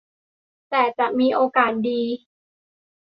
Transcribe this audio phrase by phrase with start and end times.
[0.69, 2.01] แต่จะมีโอกาสดี